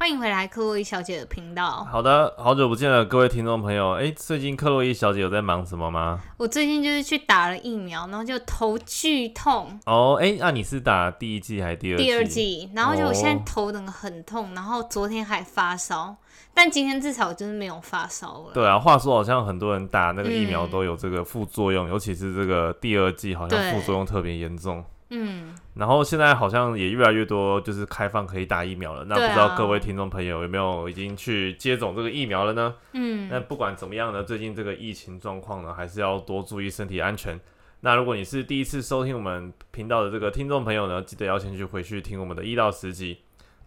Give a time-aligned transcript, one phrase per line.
[0.00, 1.86] 欢迎回来，克洛伊小姐的频道。
[1.92, 3.90] 好的，好久不见了，各位听众朋友。
[3.92, 6.18] 哎，最近克洛伊小姐有在忙什么吗？
[6.38, 9.78] 我最近就是去打了疫苗，然后就头剧痛。
[9.84, 11.98] 哦，哎，那你是打第一季还是第二？
[11.98, 12.70] 第二季。
[12.74, 16.16] 然后就我现在头整个很痛，然后昨天还发烧，
[16.54, 18.52] 但今天至少就是没有发烧了。
[18.54, 24.82] 对啊，话说好像很多人打那个疫苗都有这个副作用，尤其是这个第二季好像副作用特别严重。
[25.10, 29.04] 嗯，然后现在好像也越来越多，就是开放可以打疫苗了。
[29.04, 32.74] 那不知道各位听众朋友有没有已经去接种这个疫苗了呢？
[32.92, 37.38] 嗯，那不管怎么样呢，最近这个疫情状况呢，还是要多注意身体安全。
[37.80, 43.18] 那如果你是第一次收听我们频道的这个听众朋友呢，记得要先去回去听我们的一到十集。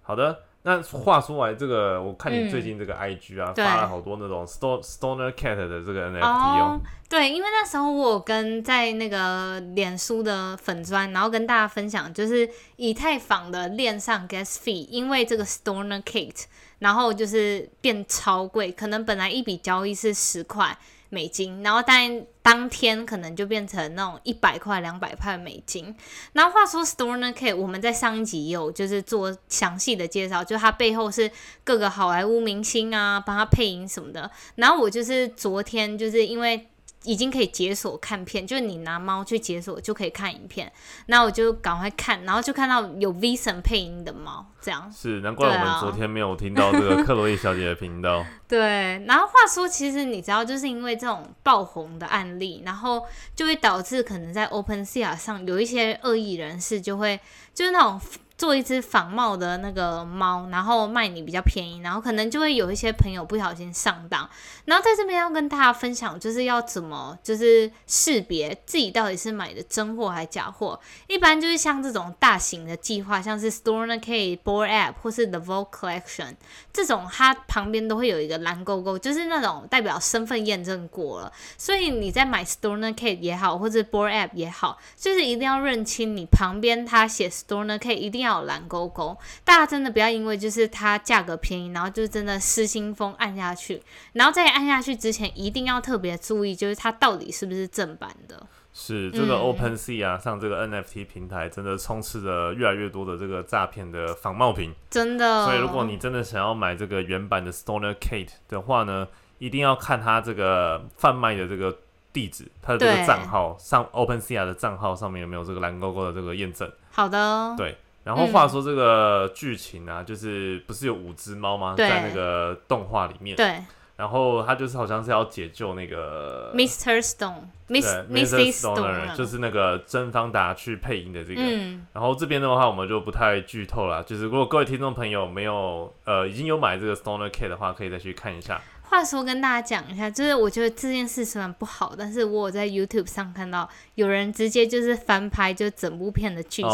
[0.01, 0.39] 好的。
[0.65, 6.79] 那话说来，这个我看你最近这个 IG 啊，发了好多那种 Sto Stoner Cat 的这个 NFT 哦。
[7.09, 16.45] 对，因为那时候我跟在那个脸书的粉砖，然后跟大家分享，就是以太坊的链上 Gas Fee，因为这个 Stoner Cat，
[16.79, 20.77] 然后就是变超贵，可能本来一笔交易是十块。
[21.13, 25.95] 美金，然后但当天可能就变成那种一百块、两百块美金。
[26.33, 31.29] 然后话说，Stoner K，我们在上一集有就是做详细的介绍，就它背后是
[31.63, 34.29] 各个好莱坞明星啊，帮他配音什么的。
[34.55, 36.67] 然后我就是昨天就是因为。
[37.03, 40.71] 已经可以解锁看片，就是你拿猫去解锁就可以看影片。
[41.07, 48.25] 那我就赶快看，然后就看到有 Vision 配音的猫，这样是难怪我们昨天没有听到这个克洛伊小姐的频道。
[48.47, 57.19] 对，然后话说，其实你知道，就是因为这种爆红的案例，然后就会导致可能在 OpenSea 上有一些恶意人士就会
[57.53, 57.99] 就是那种。
[58.43, 64.29] 做一只仿冒的那个猫，然后卖你比较便宜，然后可能就会有一些朋友不小心上当。
[64.65, 70.77] 然后在这边要跟大家分享，就是要怎么就是识别自己到底是买的真货还是假货。
[71.07, 76.35] 一般就是像这种大型的计划，像是 Stoner K、Board App 或是 The Vault Collection
[76.73, 81.31] 这种，它旁边都会有一个蓝勾勾，就是那种代表身份验证过了。
[81.57, 88.32] 所以你在买 Stoner K 也好，或者 Board App 也好，就是一定要认清你旁边它写 Stoner K 一定要。
[88.41, 93.81] 蓝勾勾，大家真的不要因为就是它价格便宜，然后就真的失心疯按下去，
[94.13, 98.45] 然后在按下去之前一定要特别注意，就是它到底是不是正版的。
[98.75, 105.45] 是这个 Open Sea 啊，上这个 NFT 平台真的充斥着越来越多的这个诈骗的仿冒品，真的。
[105.45, 109.07] 所以如果你真的想要买这个原版的 Stoner Kate 的话呢，
[109.37, 111.77] 一定要看它这个贩卖的这个
[112.11, 116.67] 地址，它的这个账号上 Open Sea 的账号上面有没有这个蓝勾勾的这个验证。
[116.89, 117.53] 好的。
[117.55, 117.77] 对。
[118.03, 121.73] 然后话说这个剧情啊，就是不是有五只猫吗？
[121.77, 123.35] 在那个动画里面。
[123.35, 123.63] 对。
[123.95, 126.99] 然后他就是好像是要解救那个 Mr.
[126.99, 128.51] Stone，Mr.
[128.51, 131.41] Stone，就是那个甄方达去配音的这个。
[131.41, 131.85] 嗯。
[131.93, 134.03] 然后这边的话，我们就不太剧透了。
[134.03, 138.59] 就是如果各位听众朋友没有呃已经有买这个 Stoner K 的话，可以再去看一下。
[138.93, 146.71] 话说跟大家讲一下，就是我觉得这件事虽然不好，但是我有在 YouTube 上看到有人直接就是翻拍就整部片的剧情，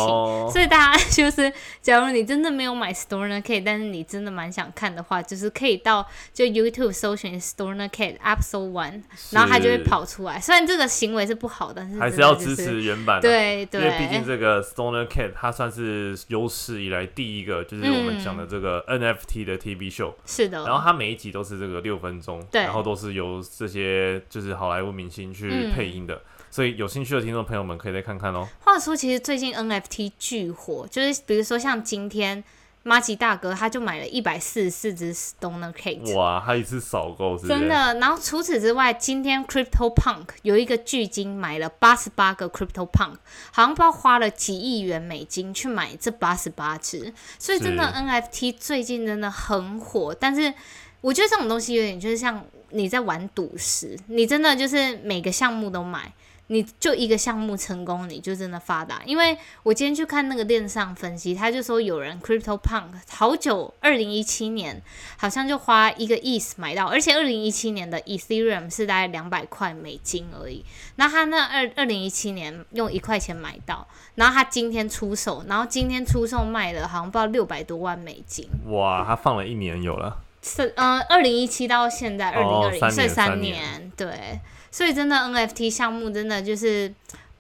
[0.52, 1.50] 所以大家就是，
[1.82, 9.02] 假如你真的没有买 Stoner Cat，但是你真的蛮想看的话，就是可以到就 YouTube 搜寻 Stoner Cat Episode One，
[9.32, 10.42] 然后它就会跑出来。
[10.42, 22.09] 虽然这个行为是不好，但是还是要支持原版，对对，因为毕竟这个 Stoner Cat 它算是有史以来第一个就是我们讲的这个 NFT 的 TV show，是的，然后它每一集都是这个六分。
[22.10, 28.48] 分钟，然后都是由这些就是好莱坞明星去配音的，所以有兴趣的听众朋友们可以再看看哦。
[28.62, 32.44] 话说，其实最近 NFT 巨火，就是比如说像今天
[32.82, 37.94] 马吉大哥他就买了一百四十四只 Stoner Cake，哇，他一次扫购，真的。
[38.00, 43.18] 然后除此之外，今天 Crypto Punk 有一个巨金买了八十八个 Crypto Punk，
[43.52, 50.54] 好像不知道花了几亿元美金去买这八十八只，所以真的 NFT 最近真的很火，但是。
[51.02, 56.12] 我觉得这种东西有点就是像你在玩赌石，你真的就是每个项目都买，
[56.48, 59.02] 你就一个项目成功，你就真的发达。
[59.06, 64.82] 因为我今天去看那个链上分析，他就说有人 Crypto Punk 好久，二零一七年
[65.18, 70.66] 好像就花一个亿买到，而且二零一七年的 Ethereum 是大概两百块美金而已。
[70.98, 78.48] 那他那二二零一七年用一块钱买到，然后他今天出手，然后今天出售卖了，好像不知道六百多万美金。
[78.68, 80.26] 哇，他放了一年有了。
[80.42, 84.40] 是嗯，二零一七到现在二零二零，所以三年，对，
[84.72, 86.94] 所以真的 NFT 项目真的就是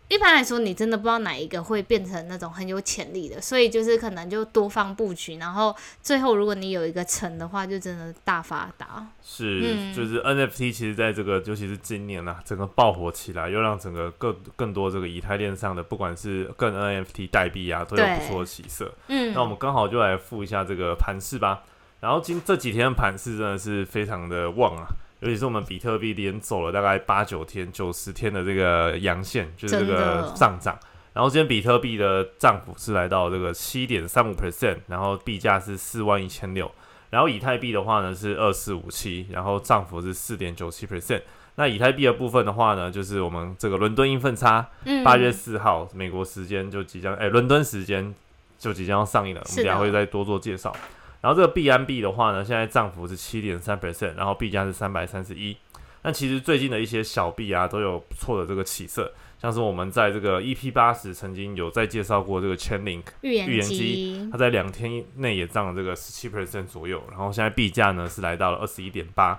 [0.09, 9.05] 一般来说，你真的不知道哪一个会变成那种很有潜力的，所以就是可能就多方布局，然后最后如果你有一个成的话，就真的大发达。
[9.23, 18.91] 是，就是 NFT，其实在这个尤其是今年啊，整个爆火起来，又让整个更更多这个以太链上的不管是更 NFT 代币啊，都有不错的起色。
[19.07, 21.63] 嗯，那我们刚好就来复一下这个盘势吧。
[21.99, 24.87] 然后今这几天的盘势真的是非常的旺啊。
[25.21, 30.79] 尤其是我们比特币连走了大概八九天、九十天的这个阳线，就是这个上涨。
[31.11, 36.71] 然后今天比特币的涨幅是来到这个七点三五 percent，然后币价是四万一千六。
[37.09, 41.21] 然后以太币的话呢是二四五七，然后涨幅是四点九七 percent。
[41.55, 44.65] 那以太币的部分的话呢，就是我们这个伦敦硬分差，
[45.03, 48.15] 八月四号美国时间就即将，哎，伦敦时间
[48.57, 50.73] 就即将要上映了，我们等下会再多做介绍。
[51.21, 55.55] 然后这个币安币的话呢，现在涨幅是七点三 percent，然后币价是三百三十一。
[56.01, 69.37] 那其实最近的一些小币啊，都有不错的这个起色，像是我们在这个 EP 八十曾经有在介绍过这个 Chainlink 预言机，它在两天内也涨了这个十七 percent 左右，然后现在币价呢是来到了二十一点八。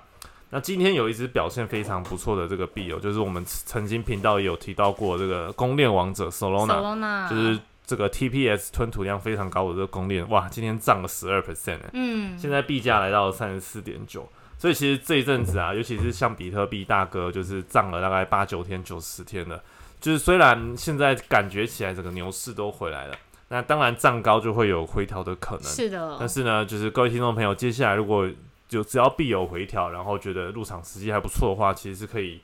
[0.51, 7.59] 那今天有一只表现非常不错的这个币哦，就是我们曾经频道也有提到过这个公链王者 Solana，就是。
[7.91, 19.61] 这个 TPS 吞吐量非常高的这个公链，哇，今天涨了十二 percent 嗯，现在币价来到了三十四点九，所以其实这一阵子啊，尤其是像比特币大哥，就是涨了大概八九天、九十天了。
[20.01, 23.17] 就是虽然现在感觉起来整个牛市都回来了，
[23.49, 26.17] 那当然涨高就会有回调的可能，是的。
[26.21, 28.31] 但是呢，就是各位听众朋友，接下来如果
[28.69, 32.41] 就只要币有回调，然后觉得入场时机还不错的话，其实是可以。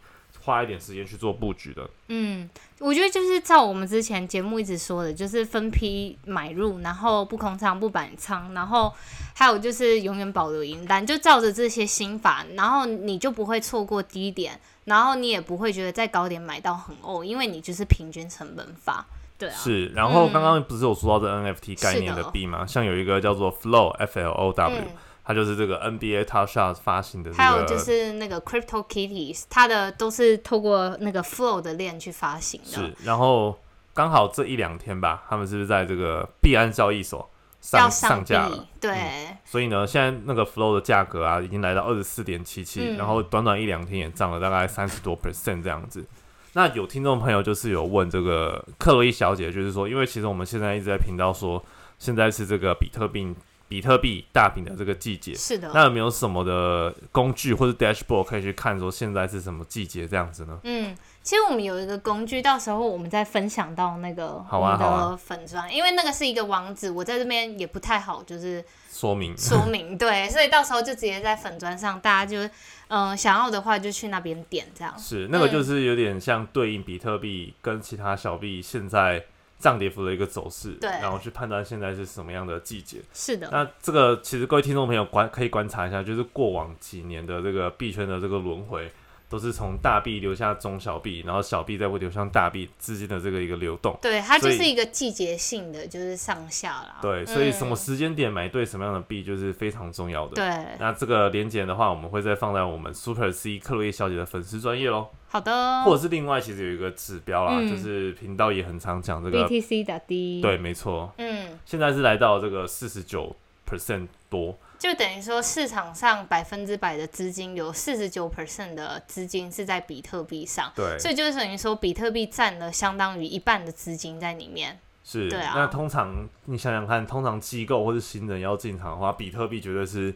[0.47, 1.91] 花一点时间去做布局的。
[2.07, 2.49] 嗯，
[2.79, 8.95] 我觉得就是照我们之前节目一直说的，就是分批买入，然后不空仓不板仓，然后
[9.35, 19.05] 还有就是永远保留盈单，就照着这些心法，然后你就不会错过低点，然后你也不会觉得在高点买到很哦，因为你就是平均成本法。
[19.37, 19.55] 对啊。
[19.57, 22.65] 是，然后刚刚不是有说到这 NFT 概念的币吗？
[22.65, 24.85] 像有一个叫做 Flow F L O W。
[25.29, 32.71] 它就是这个 NBA Top Shot 发行的，还有就是那个 Crypto Kitties，它的都是透过那个 Flow 的链去发行的。
[32.71, 33.59] 是，然后
[33.93, 37.29] 刚好这一两天吧，他们是不是在这个币安交易所
[37.61, 38.69] 上上架了？
[38.81, 39.37] 对。
[39.45, 46.07] 所以呢，现在那个 Flow 的价格啊，已经来到二十四点七七，然后短短一两天也涨了大概三十多 percent 这样子。
[46.53, 51.61] 那有听众朋友就是有问这个克洛伊小姐，就是说，因为其实我们现在一直在频道说，
[51.99, 53.35] 现在是这个比特币。
[53.69, 60.59] 比特币大饼的这个季节是的，那有没有什么的工具或者 dashboard 可以去看说现在是什么季节这样子呢？
[60.63, 72.49] 嗯，其实我们有一个工具，到时候我们再分享到那个我们的粉砖，因为那个是一个网址，我在这边也不太好就是说明说明，对，所以到时候就直接在粉砖上，大家就
[72.89, 74.97] 嗯想要的话就去那边点这样。
[74.97, 79.25] 是那个就是有点像对应比特币跟其他小币现在。
[79.59, 83.01] 涨跌幅的一个走势，对，然后去判断现在是什么样的季节。
[83.13, 88.91] 是的，那这个其实各位听众朋友观可以观察一下，就是过往几年的这个币圈的这个轮回。
[89.29, 93.99] 都是从大币流向中小币，然后小币再会流向大币之间的这个一个流动。
[94.01, 96.99] 对，它就是一个季节性的，就是上下啦。
[97.03, 100.35] 对，所以什么时间点买对什么样的币就是非常重要的。
[100.35, 105.09] 对，那这个连接的话，我们会再放在我们 Super C 克洛伊小姐的粉丝专业喽。
[105.29, 105.83] 好的。
[105.83, 110.41] 或者是另外，其实有一个指标啦，就是频道也很常讲这个 BTC 的 D。
[110.41, 111.13] 对，没错。
[111.19, 111.59] 嗯。
[111.65, 113.35] 现在是来到这个四十九
[113.69, 114.57] percent 多。
[114.79, 124.79] 就等于说，市场上百分之百的资金有四十九 percent 的资金是在比特币上，对，所以就是等于说，比特币占了相当于一半的资金在里面。
[125.03, 125.53] 是，对啊。
[125.55, 130.15] 那通常你想想看，通常机构或是新人要进场的话，比特币绝对是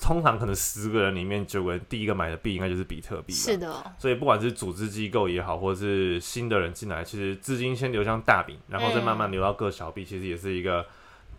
[0.00, 3.32] 通常可能十个人里面九个人第一个买的币应该就是比特币。
[3.32, 3.84] 是的。
[3.98, 10.86] 所以不管是组织机构也好，或者是新的人进来，其实资金先流向大饼，然后再慢慢流到各小币，其实也是一个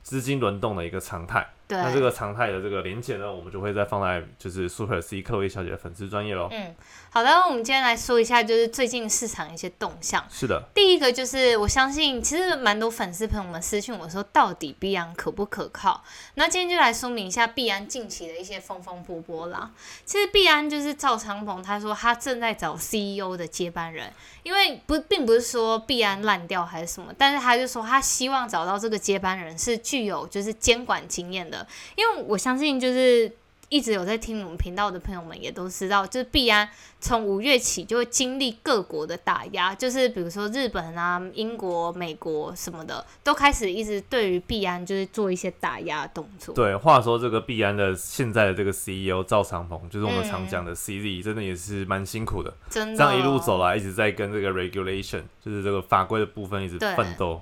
[0.03, 1.47] 资金轮动的一个常态。
[1.77, 6.49] 那这个常态的这个连接呢，我们就会再放在就是 Super C 克薇小姐的粉丝专业喽。
[6.51, 6.75] 嗯，
[7.09, 10.23] 好的，我们今天来说一下就是最近市场一些动向。
[10.29, 16.03] 是的，第一个就是我相信其实蛮多粉丝朋友们私信我说，到底币安可不可靠？
[16.35, 19.71] 那今天就来说明一下币安近期的一些风风波波啦。
[20.05, 24.11] 其实币安就是赵长鹏他说他正在找 CEO 的接班人，
[24.43, 31.62] 因为不并不是说币安烂掉还是什么，但是他就说他希望找到这个接班人是具有就是监管经验的。
[31.95, 33.31] 因为我相信，就是
[33.69, 46.53] 一直有在听我们频道的朋友们也都知道，就是币安从五月起就会经历各国的打压，就是比如说日本啊、英国、美国什么的，都开始一直对于币安就是做一些打压动作。
[46.53, 57.41] 对，话说这个币安的现在的这个 CEO 赵长鹏，就是我们常讲的 CZ，真的也是蛮辛苦的，真的这样一路走来，一直在跟这个 regulation，就是这个法规的部分一直奋斗。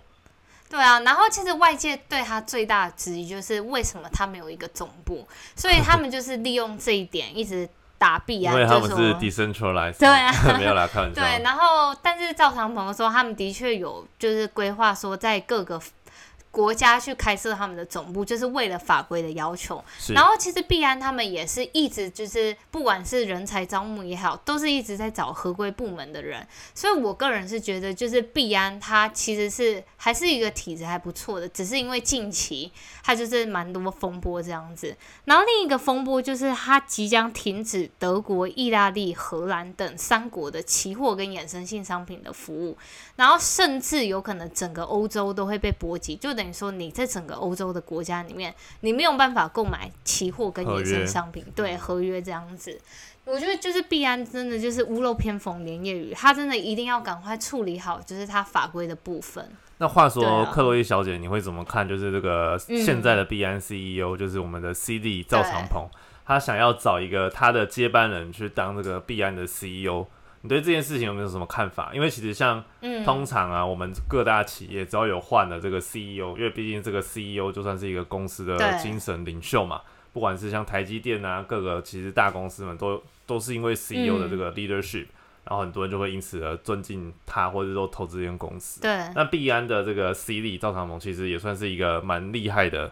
[0.71, 11.21] 对啊，然后其实外界对他最大的质疑就是为什么他没有一个总部，所以他们就是利用这一点一直打币啊，因为他们是 decentralized，对啊， 没有来开玩笑。
[11.21, 15.79] 对，然后但是赵长鹏说他们的确有就是规划说在各个。
[16.51, 19.81] 国家去开设他们的总部，就是为了法规的要求。
[20.09, 26.45] 然后其实币安他们也是一直就是，不管是人才招募也好，都是一直在找合规部门的人。
[26.75, 34.93] 所以我个人是觉得，就是币安它其实是还是一个体质还不错的，只是因为近期它就是蛮多风波这样子。
[35.23, 42.77] 然后另一个风波就是它即将停止德国、意大利、荷兰等三国的期货跟衍生性商品的服务，
[43.15, 52.79] 然后甚至有可能整个欧洲都会被波及，就等于说，你在整个欧洲的国家里面，你没有办法购买期货跟衍生商品，对合约这样子。
[53.23, 59.47] 我觉得就是币安真的就是屋漏偏逢连夜雨，他真的一定要赶快处理好，就是他法规的部分。
[59.77, 61.87] 那话说，克洛伊小姐，你会怎么看？
[61.87, 65.87] 就是这个现在的币安 CEO，就是我们的 CD 赵长鹏，
[66.25, 70.05] 他想要找一个他的接班人去当这个币安的 CEO。
[70.41, 71.91] 你对这件事情有没有什么看法？
[71.93, 72.63] 因为其实像
[73.05, 79.81] 通常啊，我们各大企业只要有换了这个 CEO，因为毕竟这个 CEO 就算是一个公司的精神领袖嘛。
[80.13, 85.05] 不管是像台积电啊，各个其实大公司们都都是因为 CEO 的这个 leadership，
[85.45, 88.81] 然后很多人就会因此而尊敬他，或者说投资这间公司。
[88.81, 88.91] 对。
[89.15, 92.91] 那币安的这个 C 力赵长鹏其实也算是一个蛮厉害的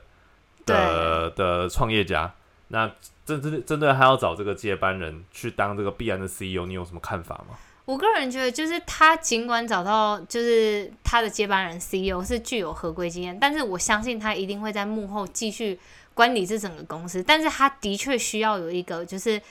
[0.66, 2.32] 的的创业家。
[2.70, 2.92] 那
[3.26, 7.58] 针针针对他要找这个接班人去当这个必然的 CEO，你有什么看法吗？
[7.86, 15.80] 我个人觉得，就是他尽管找到就是他的接班人 CEO 是具有合规经验，但是我相信他一定会在幕后继续
[16.14, 17.22] 管理这整个公司。
[17.22, 19.42] 但是他的确需要有一个就是。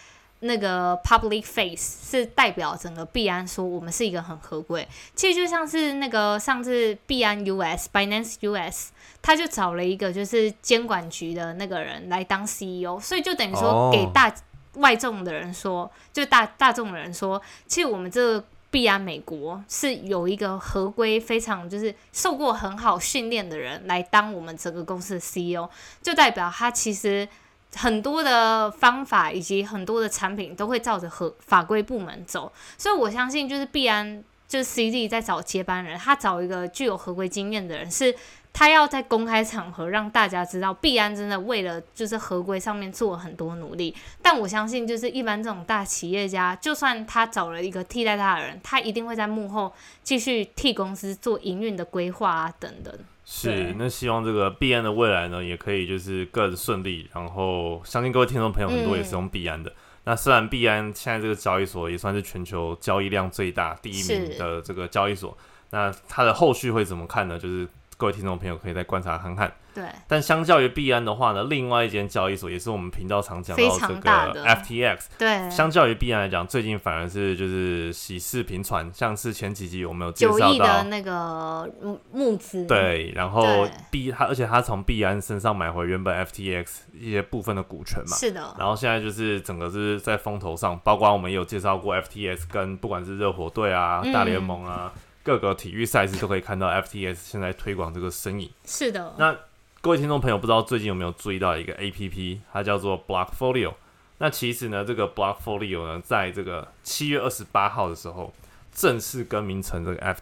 [0.41, 8.91] 那个 public face 是代表整个币安说我们是一个很合规，其实就像是那个上次币安 US Binance US，
[9.21, 14.33] 他就找了一个就是监管局的那个人来当 CEO，所以就等于说给大
[14.75, 25.69] 外众的人说，就大大众的人说，其实我们这个币安美国是有一个合规非常就是受过很好训练的人来当我们整个公司的 CEO，
[26.01, 27.29] 就代表他其实。
[27.77, 38.15] 很多的方法以及很多的产品都会照着合法规部门走，所以我相信就是必然就是 C D 在找接班人，他找一个具有合规经验的人，是
[38.53, 43.95] 他要在公开场合让大家知道，必安真的为了就是合规上面做了很多努力。
[44.23, 49.73] 但我相信就是一般这种大企业家，就算他找了一个替代他的人，他一定会在幕后
[50.03, 52.93] 继续替公司做营运的规划啊等等。
[53.31, 57.07] 是，那希望这个币安的未来呢，也可以就是更顺利。
[57.13, 59.71] 然后相信各位听众朋友很多也是用币安的。
[60.05, 65.37] 那虽然币安现在这个交易所也算是全球交易量最大第一名的这个交易所，
[65.69, 67.39] 那它的后续会怎么看呢？
[67.39, 67.69] 就是
[67.99, 69.53] 各位听众朋友可以再观察看看。
[69.75, 75.07] 对，但相较于币安的话呢，另外一间交易所也是我们频道常讲到这个 FTX。
[75.19, 81.69] 对，相较于币安来讲，最近反而是就是喜事频传，像是前几集我们有介绍到那个
[82.13, 82.65] 募资？
[82.67, 88.17] 对，然后币他，而且他从币安身上买回原本 FTX 一些部分的股权嘛。
[88.17, 88.55] 是的。
[88.57, 98.51] 然后现在就是整个是在风头上，包括我们也有介绍过 FTX 跟不管是热火队啊、大联盟啊，各个体育赛事都可以看到 FTS 现在推广这个身影。
[98.65, 99.15] 是的。
[99.19, 99.37] 那
[99.81, 103.75] 各位听众朋友，不知道最近有没有注意到一个 A P P，它叫做 Blockfolio。
[104.19, 108.35] 那其实呢，这个 Blockfolio 呢，在这个七月二十八号的时候，
[108.73, 110.21] 正式更名成这个 F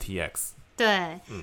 [0.76, 0.87] 对，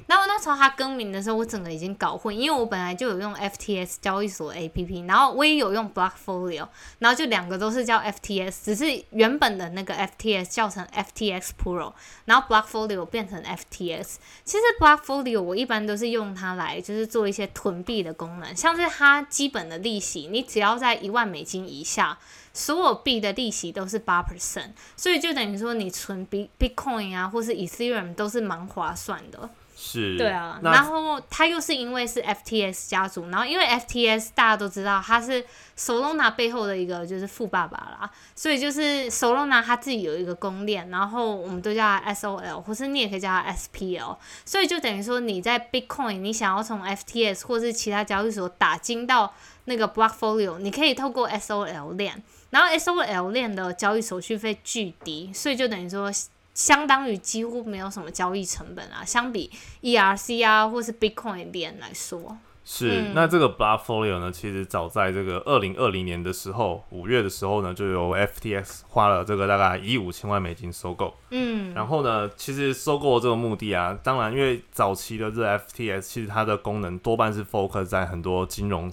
[0.06, 6.68] 然后那时候它更名的时候，我整个已经搞混，因为我本来就有用 FTS 交易所 APP，然后我也有用 Blockfolio，
[7.00, 11.94] 然后就两个都是叫 FTS，只是原本的那个 FTS 叫成 FTX Pro，
[12.26, 14.18] 然后 Blockfolio 变成 FTS。
[14.44, 22.20] 其实 Blockfolio 我一般都是用它来就是做一些囤币的功能，像是它基本的利息，你只要在一万美金以下。
[22.54, 29.50] 所有币的利息都是八 percent，所以就等于说你存 B Bitcoin 啊，或是 Ethereum 都是蛮划算的。
[29.76, 35.44] 是，对啊，然后它又是因为是 FTS 家族，然后因为 FTS 大家都知道它是
[35.76, 49.34] Solana 背后的一个就是富爸爸啦，所以就是 Solana 它自己有一个公链，然后我们都叫它 SOL，或是你也可以叫它 SPL，所以就等于说你在 Bitcoin 你想要从 FTS 或是其他交易所打金到
[49.66, 56.10] 那个 Blockfolio，你可以透过 SOL 链，然后 SOL 链的交易手续费巨低，所以就等于说。
[56.56, 59.50] 相当于几乎没有什么交易成本啊，相比
[59.82, 63.12] ERC 啊或是 Bitcoin 链来说，是。
[63.16, 71.16] 那这个 Blockfolio 呢，其实早在这个二零二零年的时候，五月的时候呢，就有 FTX 花了这个大概一五千万美金收购。
[71.32, 71.74] 嗯。
[71.74, 78.92] 然后呢，其实收购这个目的啊，当然因为早期的这 FTX 其实它的功能多半是 focus 在很多金融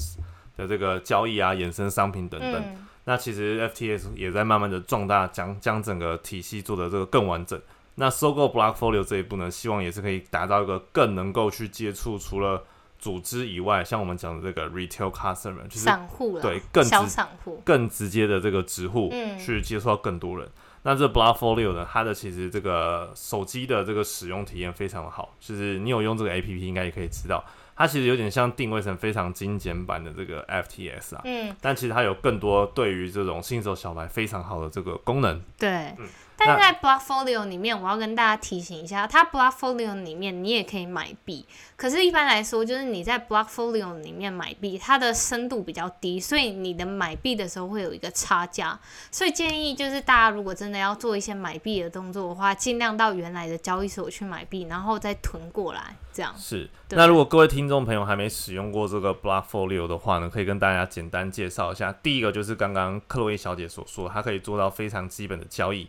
[0.56, 2.64] 的这个交易啊、衍生商品等等。
[3.04, 7.60] 那其实 FTS 也在慢慢的壮大，将将整个体系做的这个更完整。
[7.96, 12.62] 那收购 Blockfolio 这一步呢，希望也是可以达到一个更能够去接触除了
[12.98, 20.48] 组织以外，像我们讲的这个 retail customer，就是散户对更小散户更直接的这个直户去接触到更多人。
[20.82, 27.44] 那这 Blockfolio 呢，它的其实这个手机的这个使用体验非常的好，就是你有用这个 APP 应该也可以知道。
[27.80, 35.94] 它其实有点像定位成非常精简版的这个 FTS 啊，嗯，但其实它有更多对于这种新手小白非常好的这个功能，对。
[36.42, 41.44] 但在 Blockfolio 里面，我要跟大家提醒一下，它 Blockfolio 里面你也可以买币，
[41.76, 48.78] 可是，一般来说，就是你在 Blockfolio 里面买币，它的深度比较低，所以你的买币的时候会有一个差价。
[49.10, 56.70] 所以建议就是大家如果真的要做一些买币的动作的话，尽量到原来的交易所去买币，然后再囤过来，这样是。
[56.90, 61.92] 那如果各位听众朋友还没使用过这个 Blockfolio 的话呢，可以跟大家简单介绍一下。
[62.02, 65.88] 第一个就是刚刚克洛伊小姐所说，它可以做到非常基本的交易。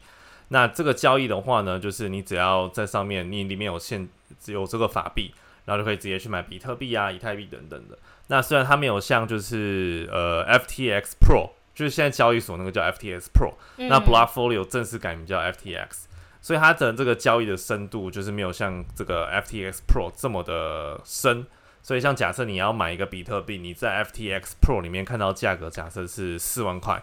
[0.54, 7.98] 那这个交易的话呢，就是你只要在上面，你里面有现只有这个法币，然后就可以直接去买比特币啊、以太币等等的。
[8.28, 16.04] 那虽然它没有像就是呃 FTX Pro，就是现在交易所那个叫 FTX Pro，那 Blockfolio 正式改名叫 FTX，
[16.42, 21.46] 所以它的这个交易的深度就是没有像这个 FTX Pro 这么的深。
[21.82, 27.02] 所以像假设你要买一个比特币，你在 FTX Pro 里面看到价格，假设是四万块。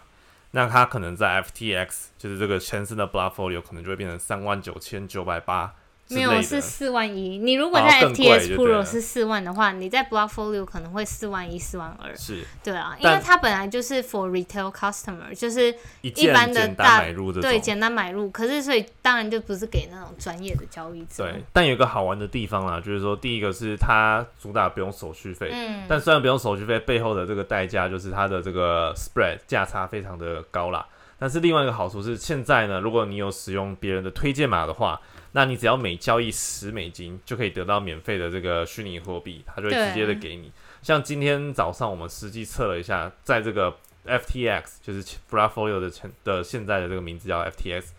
[0.51, 5.75] 那它可能在 FTX，就是这个全身的 Blockfolio，可能就会变成三万九千九百八。
[6.09, 12.15] 没有是四万一，你如果在 FTS Pro 是四万的话，你在 Blockfolio 可能会四万一、四万二。
[12.15, 17.05] 是，对啊，因为它本来就是 for retail customer，就是一般的大
[17.39, 21.23] 对简单买入，可是所以当然就不是给那种专业的交易者。
[21.25, 30.87] 对，但有一个好玩的地方啦，就是说第一个是它主打不用手续费，嗯，但虽然不用手续费，背后的这个代价就是它的这个 spread 价差非常的高啦。
[31.19, 34.99] 但是另外一个好处是，现在呢，如果你有使用别人的推荐码的话。
[35.31, 40.51] 那你只要每交易十美金，就可以得到免费的这个虚拟货币，它就会直接的给你。
[40.81, 47.89] 像今天早上我们实际测了一下，在这个 FTX 就是 Blockfolio 的前的现在的这个名字叫 FTX，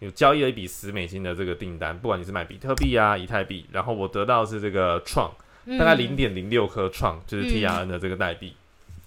[0.00, 5.32] 有交易了一笔十美金的这个订单，不管你是买比特币啊、以太币，然后我得到是这个创，
[5.78, 8.56] 大概零点零六颗创，就是 TRN 的这个代币。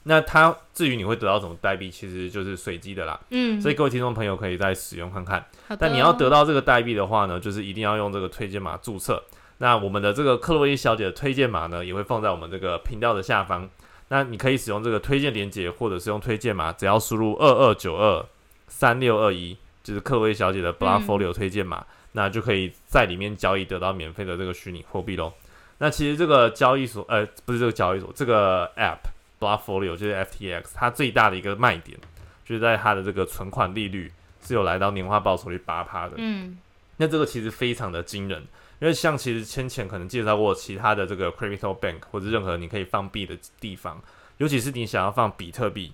[0.04, 3.20] 那它至于你会得到什么代币，其实就是随机的啦。
[3.30, 5.46] 嗯，所以各位听众朋友可以再使用看看。
[5.80, 9.24] 但你要得到这个代币的话呢，就是一定要用这个推荐码注册。
[9.60, 13.70] 那我们的这个克洛伊小姐的推荐码呢，也会放在我们这个频道的下方。
[14.10, 18.26] 那你可以使用这个推荐链接，或者是用推荐码，只要输入二二九二
[18.68, 25.32] 三六二一，就是克洛伊小姐的 Blockfolio 推荐码，那就可以在里面交易得到免费的这个虚拟货币喽。
[25.78, 28.98] 那其实这个交易所，呃，不是这个交易所，这个 App。
[29.44, 32.00] Blockfolio 就是 FTX，它最大的一个卖点
[32.46, 34.10] 就是在它的这个存款利率
[34.42, 36.14] 是有来到年化报酬率八趴的。
[36.18, 36.58] 嗯，
[36.98, 38.42] 那这个其实非常的惊人，
[38.80, 44.02] 因为像其实先前可能介绍过其他的这个 Crypto Bank 或者任何你可以放币的地方，
[44.38, 45.94] 尤其是你想要放比特币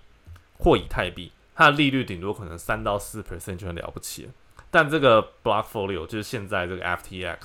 [0.58, 4.32] 或以太币，它的利率顶多可能三到四 percent 就很了不起了。
[4.72, 7.38] 但这个 Blockfolio 就是现在这个 FTX，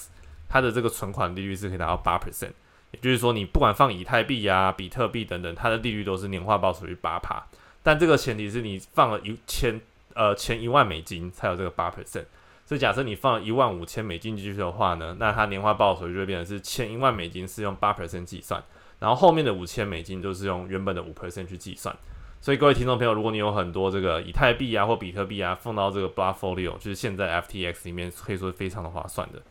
[0.48, 2.52] 它的这个存款利率是可以达到八 percent。
[2.94, 7.44] 也就是说，你不管放以太币啊、比特币等等，它的利率都是年化报酬率八趴。
[7.82, 9.80] 但这个前提是你放了一千
[10.14, 12.24] 呃前一万美金才有这个八 percent。
[12.64, 18.62] 所以假设你放了一万五千美金进去的话呢，那它年化报酬率就会变成是前一万美金是用八 percent 计算，
[19.00, 21.94] 然后后面的五千美金都是用原本的五 percent 去计算。
[22.40, 29.42] 所以各位听众朋友，如果你有很多这个以太币啊或比特币啊放到这个 Blockfolio，就是现在 FTX 里面可以说是非常的划算的。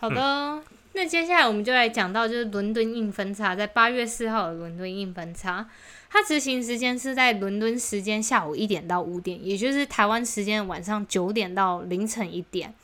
[0.00, 0.62] 好的。
[0.94, 5.66] 那接下来我们就来讲到，就是伦敦硬分叉，在八月四号的伦敦硬分叉，
[6.10, 12.74] 它执行时间是在伦敦时间下午一点到五点，也就是台湾时间晚上九点到凌晨一点。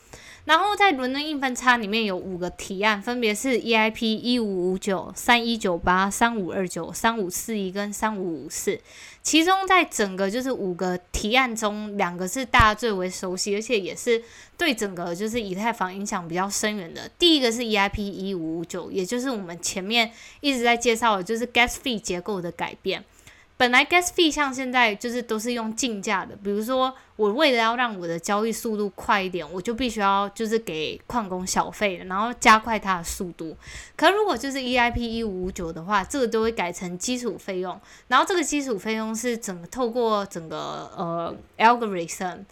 [0.48, 8.80] 然后在伦敦硬分叉里面有五个提案，分别是 EIP 一五五九、三一九八、三五二九、三五四一跟三五五四。
[9.22, 14.22] 其中在整个就是五个提案中，两个是大家最为熟悉，而且也是
[14.56, 17.11] 对整个就是以太坊影响比较深远的。
[17.18, 23.04] 第一个是 EIP 一五五九，也就是我们前面一直在介绍的，就是 Gas Fee 结构的改变。
[23.58, 33.56] 本来 gas fee 像现在就是都是用竞价的，比如说我为了要让我的交易速度快一点，我就必须要就是给矿工小费，然后加快它的速度。
[33.96, 42.44] 可如果就是 EIP 一五五九的话，这个都会改成基础费用，然后这个基础费用是整个透过整个呃 algorithm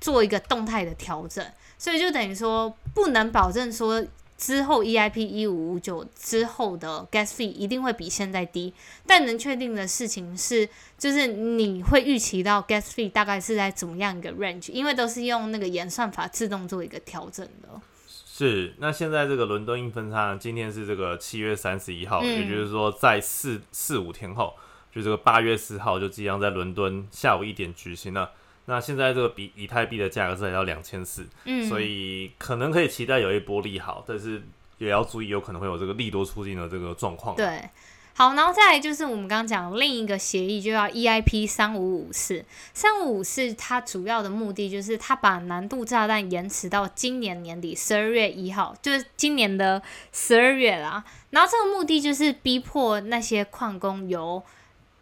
[0.00, 1.44] 做一个动态的调整，
[1.76, 4.02] 所以就等于说不能保证说。
[4.36, 8.74] 之后 EIP 一五五九之后的 gas fee 一定会比现在低，
[9.06, 10.68] 但能确定的事情是，
[10.98, 17.80] 就是你会预期到 gas fee 大概是在怎么样一个 range，因为都是用那个演算法自动做一个调整的。
[18.06, 24.54] 是，那现在这个伦敦硬分叉今天是这个七月三十一号，也就是说在四四五天后，
[24.92, 28.32] 就这个八月四号就即将在伦敦下午一点举行了。
[28.66, 34.42] 那现在这个比以太币的价格是来到两千四，嗯，所以可能可以期待有一波利好，但是
[34.78, 37.36] 也要注意有可能会有这个利多出尽的这个状况。
[37.36, 37.68] 对，
[38.14, 51.04] 好，然后再来就是我们刚刚讲另一个协议，就要 EIP 三五五四，三五五四它主要的目的就是它把难度炸弹延迟到今年年底十二月一号，就是今年的十二月啦。
[51.30, 54.42] 然后这个目的就是逼迫那些矿工由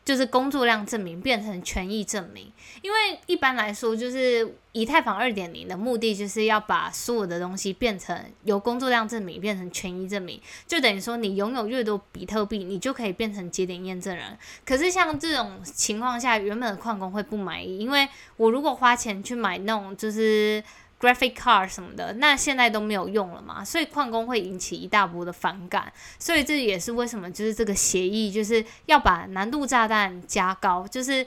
[0.04, 14.36] 就是工作量证明变成权益证明，因为一般来说，就是以太坊二点零的目的就是要把所有的东西变成由工作量证明变成权益证明，就等于说你拥有越多比特币，你就可以变成节点验证人。
[14.64, 20.62] 可是像这种情况下，原本的矿工会不满意，因为我如果花钱去买那种就是。
[21.02, 31.26] Graphic card 什么的，那现在都没有用了嘛，所以矿工会引起一大波的反感，所以这也是为什么就是这个协议就是要把难度炸弹加高，就是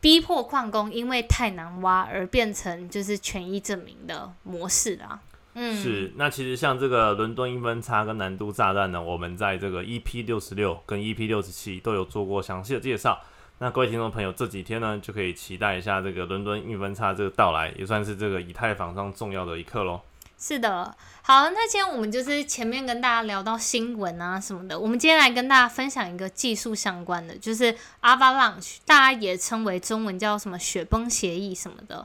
[0.00, 5.20] 逼迫矿工因为太难挖而变成就是权益证明的模式啦。
[5.54, 6.12] 嗯，是。
[6.16, 13.20] 那其实像这个伦敦英分叉跟难度炸弹呢，我们在这个 EP 六十六跟 EP 六十七都有做过详细的介绍。
[13.58, 20.00] 那各位听众朋友，这几天呢就可以期待一下这个伦敦运分差这个到来，也算是这个以太坊上重要的一刻喽。
[20.36, 32.04] 是的，好，那今天我们就是前面跟大家聊到新闻啊什么的，我们今天来跟大家分享一个技术相关的，就是 Avalanche，大家也称为中文叫什么雪崩协议什么的。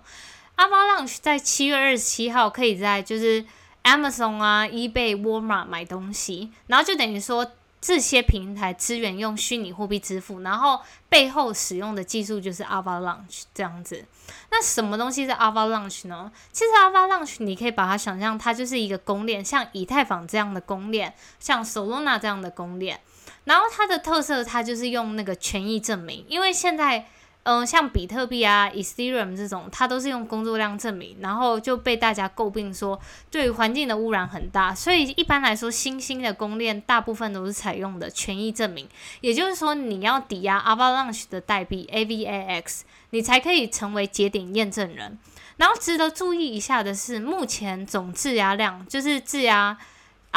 [0.57, 3.43] Avalanche 在七月二十七号可以在就是
[3.83, 7.53] Amazon 啊、eBay、Walmart 买东西，然后就等于说。
[7.88, 14.04] 这些平台资源用虚拟货币支付，然后背后使用的技术就是 Avalanche 这样子。
[14.52, 16.30] 那什么东西是 Avalanche 呢？
[16.52, 23.00] 其实 Avalanche 你可以把它想象，它就是一个公链，像以太坊这样的公链，像 Solana 这样的公链。
[23.45, 27.08] 然后它的特色，它就是用那个权益证明，因为现在。
[27.49, 32.99] 嗯，像比特币啊、Ethereum 这种，它都是用工作量证明，然后就被大家诟病说
[33.31, 34.75] 对于环境的污染很大。
[34.75, 38.86] 所以一般来说，新兴的公链大部分都是采用的权益证明，
[39.21, 42.81] 也就是说，你要抵押 Avalanche 的代币 AVAX，
[43.12, 45.17] 你才可以成为节点验证人。
[45.55, 49.77] 然后值得注意一下的是，目前总质押量就是质押。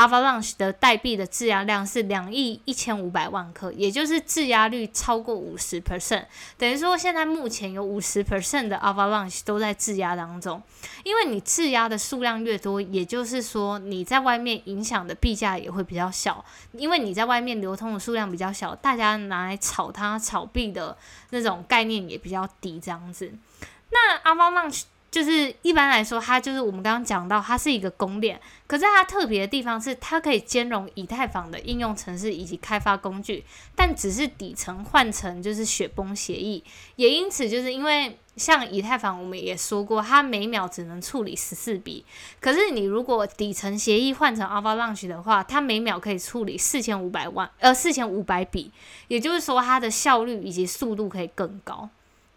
[0.01, 6.25] Avalanche 的代币的质押量是两亿一千五百万颗，也就是质押率超过五十 percent，
[6.57, 10.63] 等于说现在目前有五十 percent 的 Avalanche 都在质押当中。
[11.05, 20.97] 因为你质押的数量越多，也就是说你在外面影响的币价也会比较小，因为你在外面流通的数量比较小，大家拿来炒它炒币的
[21.29, 23.31] 那种概念也比较低，这样子。
[23.91, 28.41] 那 Avalanche 就是一般来说，它就是我们刚刚讲到，它是一个公链。
[28.69, 33.45] 可是它特别的地方是，它可以兼容以太坊的应用程式以及开发工具，
[33.75, 36.63] 但只是底层换成就是雪崩协议。
[36.95, 42.05] 也因此，就是因为像以太坊，我们也说过，它每秒只能处理十四笔。
[42.39, 48.71] 可是你如果底层协议换成 Avalanche 的话，它每秒可以处理四千五百万呃四千五百笔，
[49.09, 51.89] 也就是说它的效率以及速度可以更高。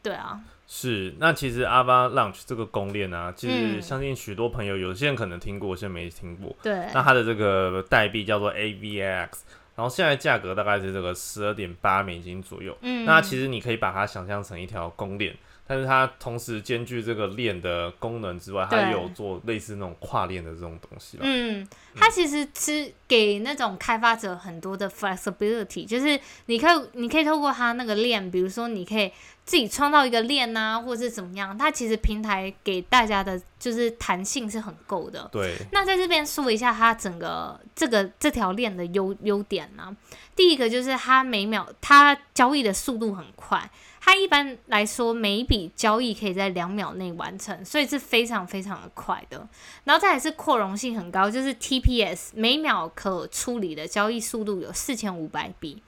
[0.02, 0.42] 对啊。
[0.76, 6.56] 是，那其实 Avalanche 这个公链啊，其实相信许多朋友，有些人可能听过，有些没听过。
[6.64, 6.74] 对。
[6.92, 9.28] 那它的这个代币叫做 AVX，
[9.76, 12.76] 然后现在价格大概是这个十二点八美金左右。
[12.82, 13.06] 嗯。
[13.06, 21.20] 那其实你可以把它想象成一条公链，但是它同时兼具这个链的功能之外，它也有做类似那种跨链的这种东西。
[21.22, 29.12] 嗯，它其实是给那种开发者很多的 flexibility，就是你可以你可以透过它那个链，比如说你可以
[29.46, 35.28] 自己创造一个链呐，或者是怎么样，它其实平台给大家的就是弹性是很够的。
[35.32, 35.56] 对。
[35.72, 39.96] 那在这边说一下它整个这个这条链的优优点呢，
[40.36, 43.70] 第一个就是它每秒它交易的速度很快。
[44.06, 49.48] 它一般来说每一笔交易可以在两秒内完成，所以是非常非常的快的。
[49.86, 55.82] 然后再来是扩容性很高，就是 TPS 每秒可处理的交易速度有四千五百笔。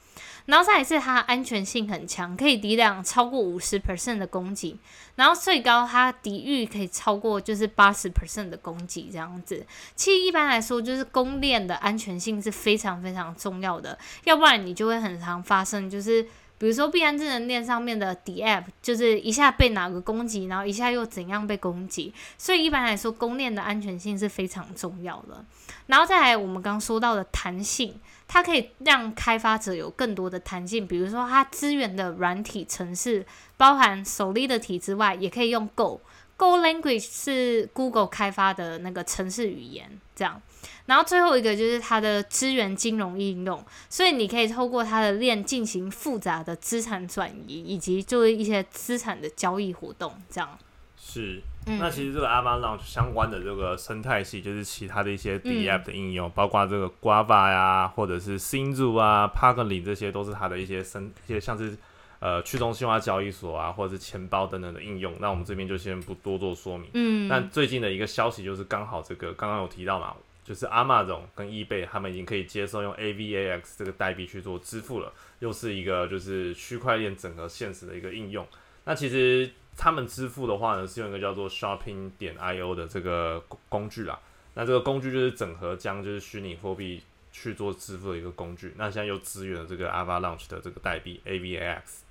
[0.46, 4.80] 然后再一次它安全性很强，可以抵挡超过五十 percent 的攻击。
[5.16, 9.66] 然后最高它抵御可以超过就是八十 percent 的攻击这样子。
[9.96, 16.28] 其实一般来说就是公链的安全性是非常非常重要的，要不然你就会很常发生就是。
[16.58, 25.44] 比如说，币安智能链上面的 D App 就是一下被哪个攻击，然后一下又怎样被攻击，所以一般来说，公链的安全性是非常重要的。
[25.88, 30.88] 然后再来，我们刚说到的弹性，它可以让开发者有更多的弹性。
[30.88, 33.26] 比如说，它支援的软体程式，
[33.58, 36.00] 包含 Solidity 之外，也可以用 Go。
[36.38, 40.42] Go Language 是 Google 开发的那个程式语言，这样。
[40.86, 50.14] 然后最后一个就是它的资源金融应用，所以你可以透过它的链进行复杂的资产转移，以及做一些资产的交易活动。
[50.30, 50.50] 这样
[50.98, 51.42] 是。
[51.68, 59.74] 那其实这个 Avalanche 相关的这个生态系，就是其他的一些 D App 的应用，包括这个 Guava 呀，或者是 s i n u 啊、p a g l
[59.74, 61.76] y 这些都是它的一些生一些像是
[62.20, 65.12] 呃去中心化交易所啊，或者是钱包等等的应用。
[65.20, 66.88] 那我们这边就先不多做说明。
[66.94, 67.28] 嗯。
[67.28, 70.16] 那最近的一个消息就是刚好这个刚刚有提到嘛。
[70.46, 78.48] 就是阿玛总跟易贝，他们已经可以接受用 AVAX 这个代币去做支付了，又是一个就是区块链整合现实的一个应用。
[78.84, 84.20] 那其实他们支付的话呢，是用一个叫做 Shopping 点 IO 的这个工具啦。
[84.54, 88.72] 那这个工具就是整合将就是虚拟货币去做支付的一个工具。
[88.78, 92.05] 那现在又支援了这个 Avalanche 的这个代币 AVAX。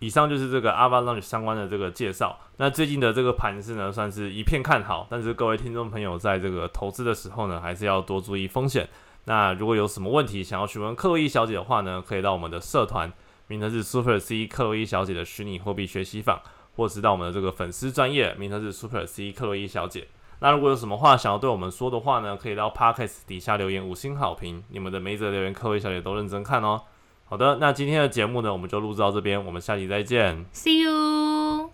[0.00, 2.38] 以上就是这个 Avalanche 相关的这个介绍。
[2.58, 5.06] 那最近的这个盘势呢，算是一片看好。
[5.10, 8.88] 但是各位听众朋友，在这个投资的时候呢，还是要多注意风险。
[9.24, 13.12] 那如果有什么问题想要询问克洛伊小姐的话呢，可以到我们的社团，
[13.48, 16.40] 名称是 Super C 克洛伊小姐的虚拟货币学习坊，
[16.76, 20.08] 或是到我们的这个粉丝专业，名称是 Super C 克洛伊小姐。
[20.40, 24.62] 那如果有什么话想要对我们说的话呢，可以到 Podcast 底下留言五星好评。
[24.68, 26.82] 你们的每则留言，克洛伊小姐都认真看哦。
[27.28, 30.46] 好的那今天的节目呢我们就录制到这边我们下期再见。
[30.54, 31.70] See you